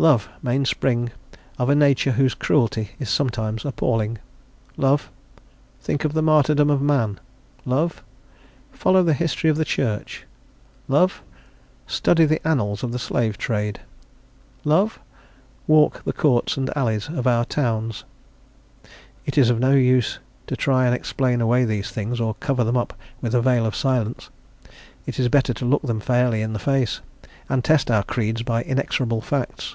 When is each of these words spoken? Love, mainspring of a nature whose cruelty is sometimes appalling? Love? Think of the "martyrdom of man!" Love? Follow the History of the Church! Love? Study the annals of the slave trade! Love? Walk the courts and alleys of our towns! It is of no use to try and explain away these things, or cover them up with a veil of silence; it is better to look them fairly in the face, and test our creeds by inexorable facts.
Love, 0.00 0.28
mainspring 0.44 1.10
of 1.58 1.68
a 1.68 1.74
nature 1.74 2.12
whose 2.12 2.32
cruelty 2.32 2.90
is 3.00 3.10
sometimes 3.10 3.64
appalling? 3.64 4.16
Love? 4.76 5.10
Think 5.80 6.04
of 6.04 6.12
the 6.12 6.22
"martyrdom 6.22 6.70
of 6.70 6.80
man!" 6.80 7.18
Love? 7.64 8.04
Follow 8.70 9.02
the 9.02 9.12
History 9.12 9.50
of 9.50 9.56
the 9.56 9.64
Church! 9.64 10.24
Love? 10.86 11.24
Study 11.88 12.26
the 12.26 12.38
annals 12.46 12.84
of 12.84 12.92
the 12.92 12.98
slave 13.00 13.38
trade! 13.38 13.80
Love? 14.62 15.00
Walk 15.66 16.04
the 16.04 16.12
courts 16.12 16.56
and 16.56 16.70
alleys 16.76 17.08
of 17.08 17.26
our 17.26 17.44
towns! 17.44 18.04
It 19.26 19.36
is 19.36 19.50
of 19.50 19.58
no 19.58 19.72
use 19.72 20.20
to 20.46 20.54
try 20.56 20.86
and 20.86 20.94
explain 20.94 21.40
away 21.40 21.64
these 21.64 21.90
things, 21.90 22.20
or 22.20 22.34
cover 22.34 22.62
them 22.62 22.76
up 22.76 22.96
with 23.20 23.34
a 23.34 23.42
veil 23.42 23.66
of 23.66 23.74
silence; 23.74 24.30
it 25.06 25.18
is 25.18 25.28
better 25.28 25.52
to 25.54 25.64
look 25.64 25.82
them 25.82 25.98
fairly 25.98 26.40
in 26.40 26.52
the 26.52 26.60
face, 26.60 27.00
and 27.48 27.64
test 27.64 27.90
our 27.90 28.04
creeds 28.04 28.42
by 28.44 28.62
inexorable 28.62 29.20
facts. 29.20 29.74